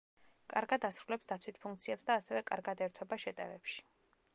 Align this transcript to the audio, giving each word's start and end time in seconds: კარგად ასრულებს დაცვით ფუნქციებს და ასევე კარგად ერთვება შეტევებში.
კარგად 0.53 0.87
ასრულებს 0.89 1.29
დაცვით 1.33 1.61
ფუნქციებს 1.67 2.09
და 2.11 2.19
ასევე 2.23 2.45
კარგად 2.51 2.87
ერთვება 2.89 3.23
შეტევებში. 3.27 3.83